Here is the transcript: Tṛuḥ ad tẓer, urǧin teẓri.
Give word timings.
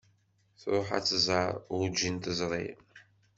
Tṛuḥ 0.61 0.87
ad 0.97 1.05
tẓer, 1.07 1.51
urǧin 1.75 2.15
teẓri. 2.23 2.67